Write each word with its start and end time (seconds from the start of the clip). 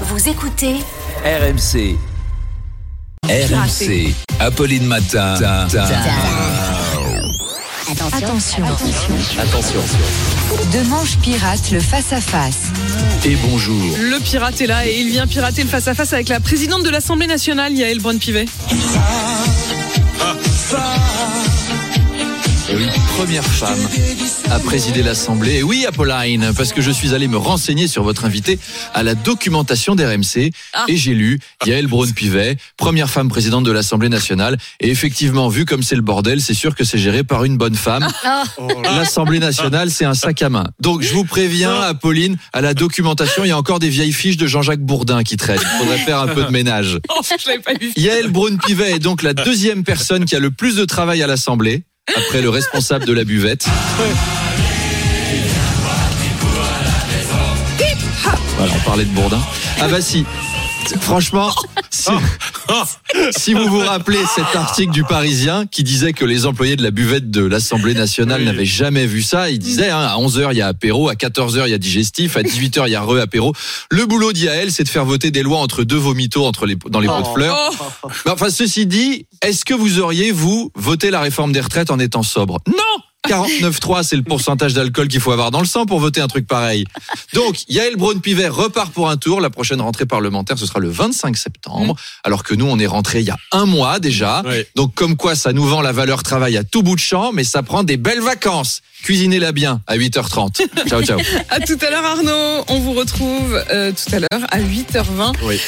Vous 0.00 0.28
écoutez 0.28 0.74
RMC. 1.24 1.96
RMC. 3.24 4.12
Apolline 4.40 4.86
Matin. 4.86 5.34
Attention. 8.12 8.64
Attention. 9.38 9.80
De 10.72 10.88
manche 10.88 11.16
pirate 11.18 11.70
le 11.70 11.78
face-à-face. 11.78 12.72
Et 13.24 13.36
bonjour. 13.36 13.80
Le 13.96 14.18
pirate 14.18 14.60
est 14.60 14.66
là 14.66 14.84
et 14.84 14.98
il 14.98 15.10
vient 15.10 15.28
pirater 15.28 15.62
le 15.62 15.68
face-à-face 15.68 16.12
avec 16.12 16.28
la 16.28 16.40
présidente 16.40 16.82
de 16.82 16.90
l'Assemblée 16.90 17.28
nationale, 17.28 17.72
Yael 17.72 18.00
Braun-Pivet. 18.00 18.46
Et 18.70 18.74
première 23.16 23.44
femme 23.44 23.78
à 24.50 24.58
présider 24.58 25.02
l'Assemblée. 25.02 25.56
Et 25.58 25.62
oui, 25.62 25.84
Apolline, 25.86 26.52
parce 26.56 26.72
que 26.72 26.80
je 26.82 26.90
suis 26.90 27.14
allé 27.14 27.28
me 27.28 27.36
renseigner 27.36 27.88
sur 27.88 28.02
votre 28.02 28.24
invité 28.24 28.58
à 28.92 29.02
la 29.02 29.14
documentation 29.14 29.94
d'RMC 29.94 30.50
Ah. 30.72 30.84
et 30.88 30.96
j'ai 30.96 31.14
lu 31.14 31.38
Yael 31.66 31.86
Braun-Pivet, 31.86 32.56
première 32.76 33.08
femme 33.08 33.28
présidente 33.28 33.64
de 33.64 33.72
l'Assemblée 33.72 34.08
nationale. 34.08 34.58
Et 34.80 34.90
effectivement, 34.90 35.48
vu 35.48 35.64
comme 35.64 35.82
c'est 35.82 35.96
le 35.96 36.02
bordel, 36.02 36.40
c'est 36.40 36.54
sûr 36.54 36.74
que 36.74 36.84
c'est 36.84 36.98
géré 36.98 37.24
par 37.24 37.44
une 37.44 37.56
bonne 37.56 37.74
femme. 37.76 38.06
L'Assemblée 38.84 39.38
nationale, 39.38 39.90
c'est 39.90 40.04
un 40.04 40.14
sac 40.14 40.42
à 40.42 40.48
main. 40.50 40.64
Donc, 40.80 41.02
je 41.02 41.12
vous 41.14 41.24
préviens, 41.24 41.74
Apolline, 41.80 42.36
à 42.52 42.60
la 42.60 42.74
documentation, 42.74 43.44
il 43.44 43.48
y 43.48 43.52
a 43.52 43.58
encore 43.58 43.78
des 43.78 43.88
vieilles 43.88 44.12
fiches 44.12 44.36
de 44.36 44.46
Jean-Jacques 44.46 44.80
Bourdin 44.82 45.22
qui 45.22 45.36
traînent. 45.36 45.60
Il 45.62 45.78
faudrait 45.78 45.98
faire 45.98 46.18
un 46.20 46.28
peu 46.28 46.44
de 46.44 46.50
ménage. 46.50 46.98
Oh, 47.08 47.20
je 47.22 47.48
l'avais 47.48 47.62
pas 47.62 47.74
vu. 47.74 47.92
Yael 47.96 48.30
Braun-Pivet 48.30 48.92
est 48.96 48.98
donc 48.98 49.22
la 49.22 49.34
deuxième 49.34 49.84
personne 49.84 50.24
qui 50.24 50.36
a 50.36 50.40
le 50.40 50.50
plus 50.50 50.76
de 50.76 50.84
travail 50.84 51.22
à 51.22 51.26
l'Assemblée, 51.26 51.84
après 52.08 52.40
le 52.40 52.48
responsable 52.48 53.04
de 53.06 53.12
la 53.12 53.24
buvette. 53.24 53.66
Voilà, 58.56 58.72
on 58.74 58.80
parlait 58.80 59.04
de 59.04 59.10
Bourdin. 59.10 59.40
Ah 59.80 59.88
bah 59.88 60.00
si, 60.00 60.24
franchement, 61.00 61.50
si, 61.90 62.10
si 63.36 63.54
vous 63.54 63.68
vous 63.68 63.80
rappelez 63.80 64.18
cet 64.34 64.56
article 64.56 64.92
du 64.92 65.04
Parisien 65.04 65.66
qui 65.66 65.82
disait 65.82 66.12
que 66.12 66.24
les 66.24 66.46
employés 66.46 66.76
de 66.76 66.82
la 66.82 66.90
buvette 66.90 67.30
de 67.30 67.44
l'Assemblée 67.44 67.94
nationale 67.94 68.42
n'avaient 68.44 68.64
jamais 68.64 69.06
vu 69.06 69.22
ça, 69.22 69.50
il 69.50 69.58
disait 69.58 69.90
hein, 69.90 69.98
à 69.98 70.16
11h 70.16 70.48
il 70.52 70.58
y 70.58 70.62
a 70.62 70.68
apéro, 70.68 71.08
à 71.08 71.14
14h 71.14 71.62
il 71.66 71.70
y 71.70 71.74
a 71.74 71.78
digestif, 71.78 72.36
à 72.36 72.42
18h 72.42 72.84
il 72.86 72.92
y 72.92 72.94
a 72.94 73.02
re-apéro. 73.02 73.52
Le 73.90 74.06
boulot 74.06 74.32
d'Yael, 74.32 74.70
c'est 74.70 74.84
de 74.84 74.88
faire 74.88 75.04
voter 75.04 75.30
des 75.30 75.42
lois 75.42 75.58
entre 75.58 75.84
deux 75.84 75.96
vomitos 75.96 76.44
entre 76.44 76.66
les, 76.66 76.76
dans 76.76 77.00
les 77.00 77.08
pots 77.08 77.22
de 77.22 77.34
fleurs. 77.34 77.70
Oh, 78.02 78.08
Mais 78.24 78.32
enfin, 78.32 78.50
ceci 78.50 78.86
dit, 78.86 79.26
est-ce 79.42 79.64
que 79.64 79.74
vous 79.74 80.00
auriez, 80.00 80.32
vous, 80.32 80.70
voté 80.74 81.10
la 81.10 81.20
réforme 81.20 81.52
des 81.52 81.60
retraites 81.60 81.90
en 81.90 81.98
étant 81.98 82.22
sobre? 82.22 82.58
Non 82.66 83.03
49,3, 83.28 84.02
c'est 84.02 84.16
le 84.16 84.22
pourcentage 84.22 84.74
d'alcool 84.74 85.08
qu'il 85.08 85.20
faut 85.20 85.32
avoir 85.32 85.50
dans 85.50 85.60
le 85.60 85.66
sang 85.66 85.86
pour 85.86 86.00
voter 86.00 86.20
un 86.20 86.28
truc 86.28 86.46
pareil. 86.46 86.84
Donc, 87.32 87.62
Yael 87.68 87.96
Braun-Pivet 87.96 88.48
repart 88.48 88.92
pour 88.92 89.08
un 89.08 89.16
tour. 89.16 89.40
La 89.40 89.50
prochaine 89.50 89.80
rentrée 89.80 90.06
parlementaire, 90.06 90.58
ce 90.58 90.66
sera 90.66 90.80
le 90.80 90.90
25 90.90 91.36
septembre. 91.36 91.96
Alors 92.22 92.42
que 92.42 92.54
nous, 92.54 92.66
on 92.66 92.78
est 92.78 92.86
rentré 92.86 93.20
il 93.20 93.26
y 93.26 93.30
a 93.30 93.38
un 93.52 93.66
mois 93.66 93.98
déjà. 93.98 94.42
Donc, 94.74 94.94
comme 94.94 95.16
quoi, 95.16 95.34
ça 95.34 95.52
nous 95.52 95.64
vend 95.64 95.80
la 95.80 95.92
valeur 95.92 96.22
travail 96.22 96.56
à 96.56 96.64
tout 96.64 96.82
bout 96.82 96.96
de 96.96 97.00
champ, 97.00 97.32
mais 97.32 97.44
ça 97.44 97.62
prend 97.62 97.82
des 97.82 97.96
belles 97.96 98.20
vacances. 98.20 98.80
Cuisinez-la 99.04 99.52
bien 99.52 99.82
à 99.86 99.98
8h30. 99.98 100.62
Ciao, 100.88 101.02
ciao. 101.02 101.20
à 101.50 101.60
tout 101.60 101.76
à 101.86 101.90
l'heure 101.90 102.04
Arnaud. 102.04 102.64
On 102.68 102.78
vous 102.80 102.92
retrouve 102.92 103.62
euh, 103.70 103.92
tout 103.92 104.16
à 104.16 104.20
l'heure 104.20 104.46
à 104.50 104.60
8h20. 104.60 105.34
Oui. 105.42 105.60